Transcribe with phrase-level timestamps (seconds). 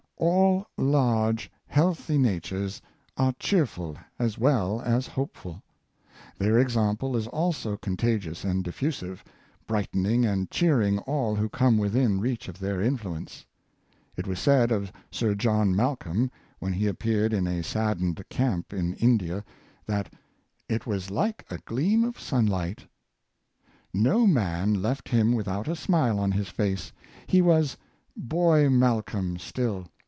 [0.23, 2.79] All large, healthy natures
[3.17, 5.63] are cheerful as well as hopeful.
[6.37, 9.23] Their example is also contagious and diffusive,
[9.65, 13.47] brightening and cheering all who come within reach of their influence.
[14.15, 16.29] It was said of Sir John Malcolm,
[16.59, 19.43] when he appeared in a saddened camp in India,
[19.87, 20.13] that
[20.43, 22.87] *' it was like a gleam of sunlight, "^"^"^^
[23.91, 26.91] no man left him without a smile on his face.
[27.25, 27.75] He was'
[28.15, 29.87] boy Malcolm' still.